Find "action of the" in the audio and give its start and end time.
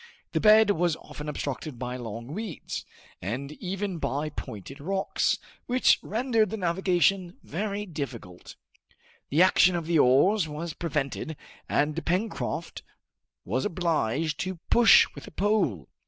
9.43-9.99